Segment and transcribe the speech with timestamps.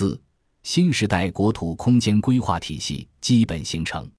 [0.00, 0.18] 四、
[0.62, 4.10] 新时代国土空间规划体系基本形成。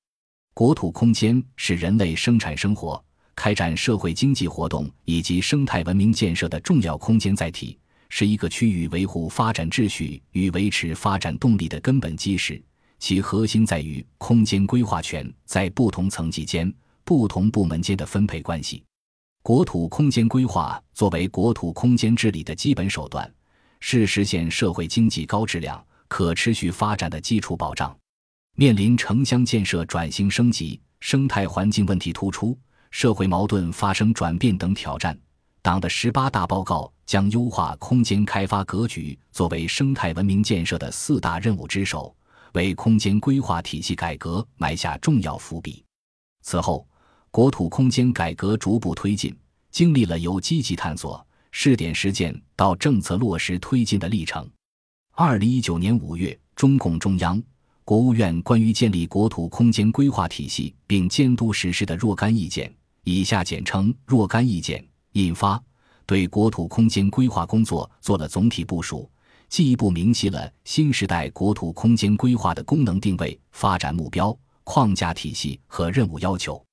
[0.54, 12.62] 国土空间是人类生产生活、开展社会经济活动以及生态文明建设的重要空间载体，是一个区域维护发展秩序与维持发展动力的根本基石。
[13.00, 16.72] 其核心在于空间规划权在不同层级间、
[17.04, 18.84] 不同部门间的分配关系。
[19.42, 23.28] 国土空间规划作为国土空间治理的基本手段，
[23.82, 27.96] 是实现社会经济高质量、可持续发展的基础保障。
[28.56, 32.58] 面临城乡建设转型升级、生态环境问题突出、
[32.92, 35.18] 社会矛盾发生转变等挑战，
[35.62, 42.14] 党的十八大报告将优化空间开发格局作为生态文明建设的四大任务之首，
[42.54, 45.84] 为空间规划体系改革埋下重要伏笔。
[46.44, 46.86] 此后，
[47.32, 49.34] 国土空间改革逐步推进，
[49.72, 54.50] 经历了由积极探索、试点实践到政策落实推进的历程。
[55.14, 57.42] 二零一九年五月，中共中央。
[57.84, 65.62] 国务院关于建立国土空间规划体系并监督实施的若干意见（以下简称若干意见）印发，
[66.06, 69.12] 对国土空间规划工作做了总体部署，
[69.50, 76.64] 进一步明晰了新时代国土空间规划的功能定位、发展目标、框架体系和任务要求。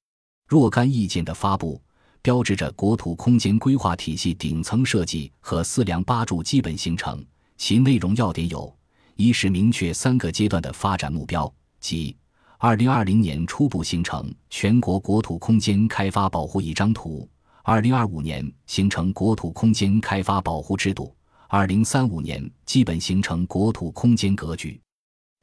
[0.47, 1.83] 若干意见的发布，
[2.29, 7.25] 标志着国土空间规划体系顶层设计和四梁八柱基本形成。
[7.57, 8.71] 其内容要点有。
[9.17, 12.15] 一是明确三个阶段的发展目标，即
[12.59, 17.27] 二零二零年初步形成全国国土空间开发保护一张图，
[17.63, 21.17] 二零二五年形成国土空间开发保护制度，
[21.49, 24.79] 二零三五年基本形成国土空间格局。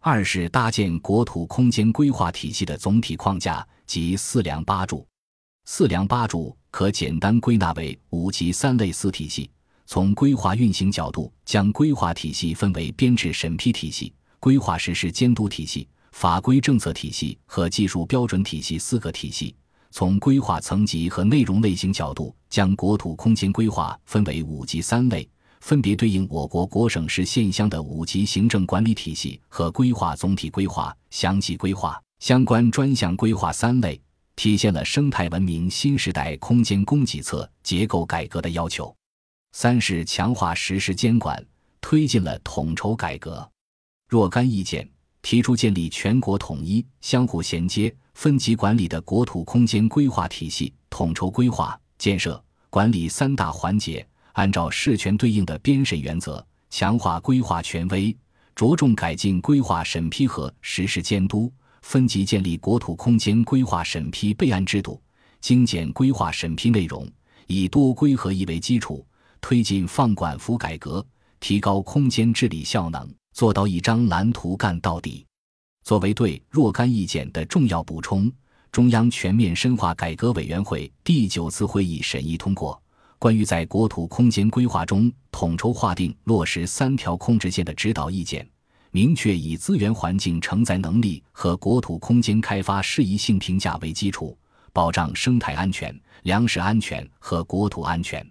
[0.01, 5.03] 二是搭建国土空间规划体系的总体框架及四梁八柱。
[5.67, 9.49] 四梁八柱可简单归纳为五级三类四体系。
[9.87, 19.55] 从规划运行角度，将规划体系分为编制审批体系、规划实施监督体系、法规政策体系和技术标准体系四个体系。
[19.89, 25.27] 从规划层级和内容类型角度，将国土空间规划分为五级三类，
[25.61, 33.99] 分别对应我国国省市县乡的五级行政管理体系和规划总体规划、详细规划、相关专项规划三类，
[34.35, 38.95] 体现了生态文明新时代空间供给侧结构改革的要求。
[39.53, 41.43] 三是强化实施监管，
[41.79, 43.49] 推进了统筹改革。
[44.09, 44.87] 若干意见
[45.21, 58.15] 提出建立全国统一、相互衔接、分级管理的国土空间规划体系，统筹规划、建设、管理三大环节，按照事权对应的编审原则，强化规划权威，
[58.53, 61.51] 着重改进规划审批和实施监督，
[61.85, 64.99] 分级建立国土空间规划审批备案制度，
[65.39, 67.07] 精简规划审批内容，
[67.45, 69.05] 以多规合一为基础。
[69.39, 71.05] 推进放管服改革，
[71.39, 75.23] 提高空间治理效能，做到一张蓝图干到底。
[75.83, 78.31] 作为对若干意见的重要补充，
[78.71, 82.73] 中央全面深化改革委员会第九次会议审议通过
[83.19, 88.43] 《关于在国土空间规划中统筹划定落实三条控制线的指导意见》，
[88.95, 94.37] 明确以资源环境承载能力和国土空间开发适宜性评价为基础，
[94.71, 98.25] 保障生态安全、粮食安全和国土安全。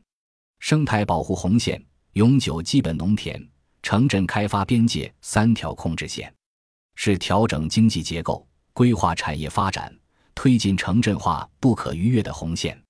[0.61, 3.47] 生态保护红线、永久基本农田、
[3.83, 6.33] 城镇开发边界三条控制线，
[6.95, 9.95] 是调整经济结构、规划产业发展、
[10.35, 12.83] 推进城镇化不可逾越的红线。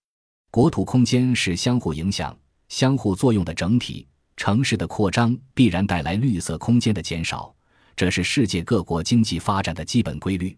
[0.53, 7.53] 国土空间是相互影响、相互作用的整体，城市的扩张必然带来绿色空间的减少，
[7.97, 10.56] 这是世界各国经济发展的基本规律。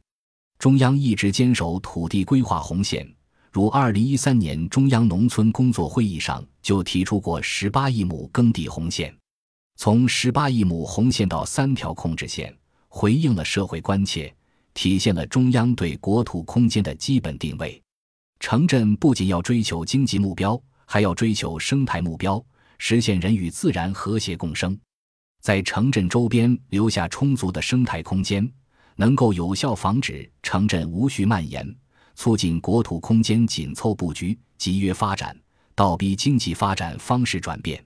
[0.58, 3.06] 中央一直坚守土地规划红线。
[3.52, 9.16] 如二零一三年中央农村工作会议上就提出过十八亿亩耕地红线，
[9.76, 12.54] 从十八亿亩红线到三条控制线，
[12.88, 14.30] 回应了社会关切，
[14.75, 17.82] 体现了中央对国土空间的基本定位。
[18.41, 22.44] 城镇不仅要追求经济目标，还要追求生态目标，
[22.76, 24.78] 实现人与自然和谐共生，
[25.46, 28.52] 在城镇周边留下充足的生态空间，
[28.96, 31.64] 能够有效防止城镇无序蔓延。
[32.16, 35.38] 促进国土空间紧凑布局、集约发展，
[35.76, 37.81] 倒逼经济发展方式转变。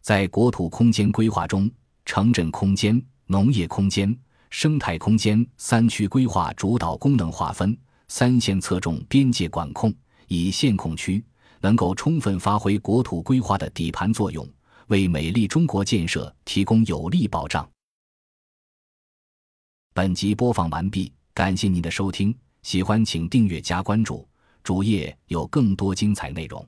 [0.00, 1.70] 在国土空间规划中，
[2.06, 4.18] 城镇空间、农业空间、
[4.48, 7.76] 生态空间三区规划主导功能划分，
[8.08, 9.92] 三线侧重边界管控，
[10.28, 11.22] 以线控区
[11.60, 14.48] 能够充分发挥国土规划的底盘作用，
[14.88, 17.68] 为美丽中国建设提供有力保障。
[19.92, 22.36] 本集播放完毕，感谢您的收听。
[22.62, 24.26] 喜欢请订阅加关注，
[24.62, 26.66] 主页有更多精彩内容。